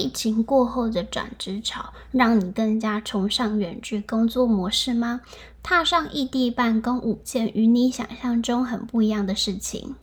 [0.00, 5.20] 疫情过后的转职潮，让你更加崇尚远距工作模式吗？
[5.62, 9.94] 踏上异地办公五件与你想象中很不一样的事情。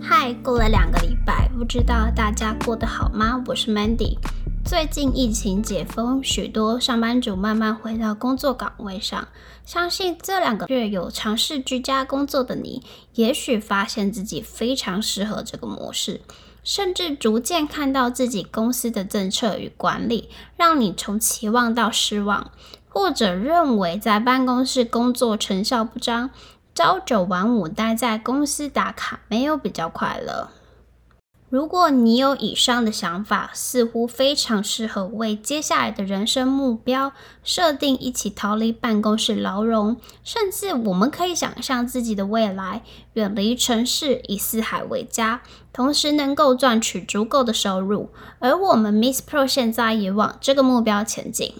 [0.00, 3.44] 嗨，过了两个礼拜，不知道大家过得好吗？
[3.46, 4.16] 我是 Mandy。
[4.70, 9.26] 最近疫情解封，许多上班族慢慢回到工作岗位上。
[9.64, 12.80] 相信这两个月有尝试居家工作的你，
[13.14, 16.20] 也许发现自己非常适合这个模式，
[16.62, 22.52] 甚至逐渐看到自己公司的政策与管理，让你从期望到失望，
[22.88, 26.30] 或者认为在办公室工作成效不彰，
[26.72, 30.50] 朝九晚五待在公司打卡，没有比较快乐。
[31.50, 45.42] 如果你有以上的想法，似乎非常适合为接下来的人生目标设定一起逃离办公室牢笼，甚至我们可以想象自己的未来远离城市，以四海为家，
[45.72, 48.10] 同时能够赚取足够的收入。
[48.38, 51.52] 而我们 Miss Pro 现在也往这个目标前进。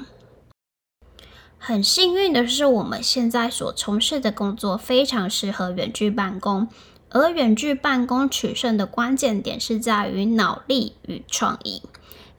[1.59, 6.69] 很幸运的是，我们现在所从事的工作非常适合远距办公。
[7.11, 11.83] 而远距办公取胜的关键点是在于脑力与创意。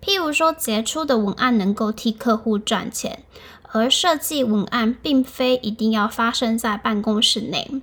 [0.02, 3.24] 譬如说，杰出的文案能够替客户赚钱，
[3.72, 7.82] 而设计文案并非一定要发生在办公室内。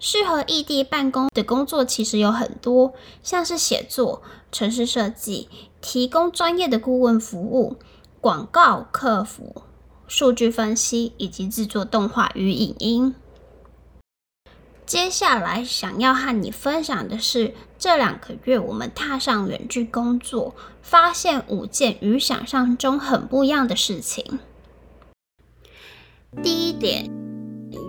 [0.00, 4.22] 适合异地办公的工作其实有很多，像是写作、
[4.52, 5.48] 城市设计、
[5.80, 7.76] 提供专业的顾问服务、
[8.20, 9.62] 广告客服、
[10.06, 13.14] 数据分析以及制作动画与影音。
[14.88, 24.38] 接下来想要和你分享的是，这两个月我们踏上远距工作，发现五件与想象中很不一样的事情。
[26.42, 27.04] 第一点，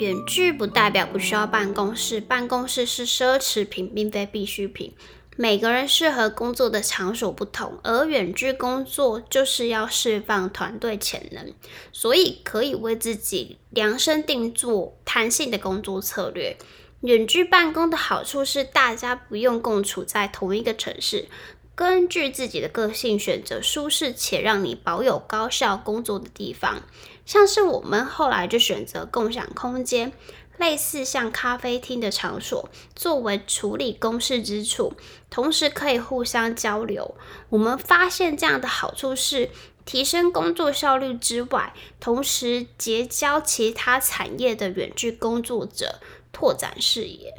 [0.02, 4.94] 远距不代表不需要办公室，办公室是奢侈品，并非必需品。
[5.38, 11.54] 每个人适合工作的场所不同，而远距工作就是要释放团队潜能，
[11.94, 16.58] 所以可以为自己量身定做弹性的工作策略。
[17.02, 21.30] 远距办公的好处是，大家不用共处在同一个城市，
[21.74, 26.84] 根据自己的个性选择舒适且让你保有高效工作的地方。
[27.26, 30.12] 像是我们后来就选择共享空间，
[30.58, 34.92] 类似像咖啡厅的场所，作为处理公事之处，
[35.30, 37.16] 同时可以互相交流。
[37.48, 39.50] 我们发现这样的好处是
[39.86, 46.02] 提升工作效率之外，同时结交其他产业的远距工作者。
[46.32, 47.34] 拓展视野。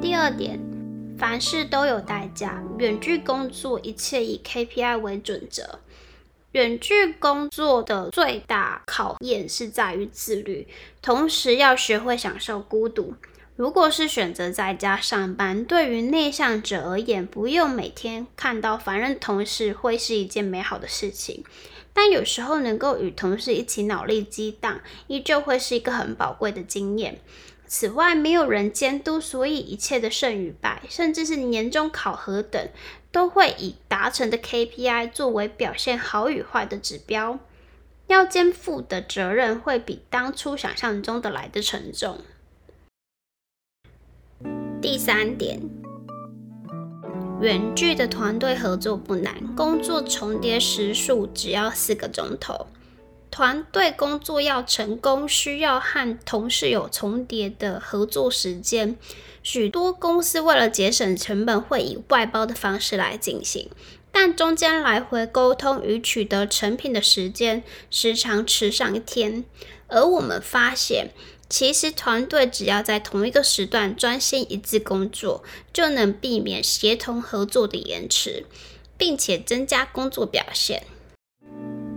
[0.00, 0.58] 第二点，
[1.18, 2.62] 凡事都有代价。
[2.78, 5.80] 远距工作，一切以 KPI 为准则。
[6.52, 10.66] 远距工作的最大考验是在于自律，
[11.02, 13.14] 同时要学会享受孤独。
[13.56, 21.44] 如果是选择在家上班，对于内向者而言，不用每天看到烦人同事，会是一件美好的事情。
[21.96, 27.18] 但有时候能够与同事一起脑力激荡，依旧会是一个很宝贵的经验。
[27.66, 32.68] 此外，没有人监督，所以一切的胜与败，甚至是年终考核等，
[33.10, 37.38] 都会以达成的 KPI 作为表现好与坏的指标。
[38.08, 42.18] 要肩负的责任会比当初想象中的来的沉重。
[44.82, 45.60] 第三点，
[47.38, 52.66] 远距的团队合作不难，工作重叠时数只要四个钟头。
[53.30, 58.96] 团队工作要成功，需要和同事有重叠的合作时间。
[59.42, 63.68] 许多公司为了节省成本，会以外包的方式来进行，
[64.10, 69.44] 但中间来回沟通与取得成品的时间时常迟上一天。
[69.88, 71.10] 而我们发现，
[71.48, 78.44] 其实团队只要在同一个时段专心一致工作，就能避免协同合作的延迟，
[78.96, 80.84] 并且增加工作表现。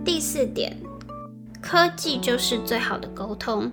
[0.04, 0.78] 第四点。
[1.62, 3.70] 科技就是最好的沟通，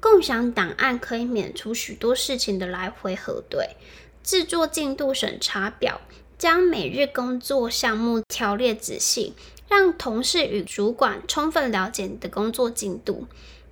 [0.00, 3.76] 共享档案可以免除许多事情的来回核对，
[4.24, 6.00] 制作进度审查表，
[6.38, 9.34] 将每日工作项目条列仔细，
[9.68, 13.26] 让同事与主管充分了解你的工作进度。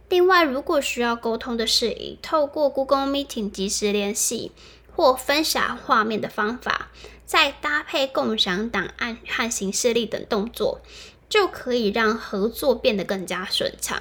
[0.09, 4.53] 另外，如果需要沟通的事宜，透过 Google Meeting 及时联系
[4.95, 6.91] 或分享画面的方法，
[7.25, 10.81] 再搭配共享档案和行事历等动作。
[11.27, 14.01] 就可以让合作变得更加顺畅。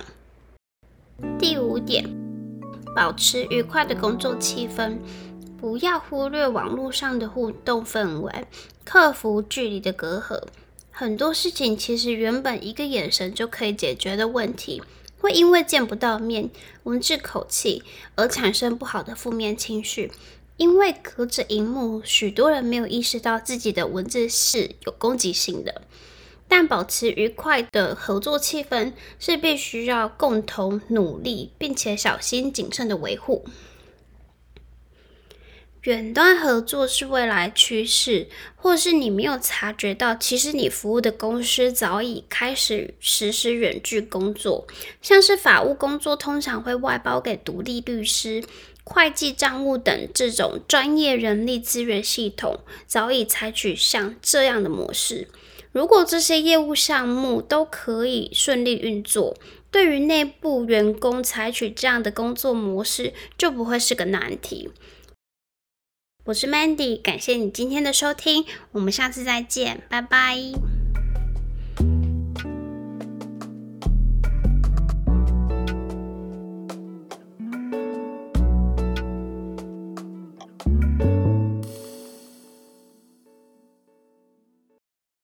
[1.40, 2.06] 第五点，
[2.96, 5.00] 保持愉快的工作气氛，
[5.58, 8.46] 不要忽略网络上的互动氛围，
[8.86, 10.44] 克服距离的隔阂。
[10.92, 14.84] 很多事情其实原本一个眼神就可以解决的问题，
[15.24, 16.50] 会因为见不到面、
[16.84, 17.82] 文字口气
[18.16, 20.12] 而产生不好的负面情绪。
[20.58, 25.84] 因为隔着荧幕，许多人没有意识到自己的文字是有攻击性的。
[26.50, 33.46] 但保持愉快的合作气氛是必须要共同努力，并且小心谨慎的维护。
[35.84, 44.66] 远端合作是未来趋势，或是你没有察觉到，其实你服务的公司早已开始实施远距工作。
[45.02, 48.42] 像是法务工作，通常会外包给独立律师、
[48.86, 55.28] 会计、账务等这种专业人力资源系统，早已采取像这样的模式。
[55.74, 59.36] 如果这些业务项目都可以顺利运作，
[59.70, 64.70] 对于内部员工采取这样的工作模式就不会是个难题。
[66.26, 70.38] 我是 Mandy，感谢你今天的收听，我们下次再见，拜拜。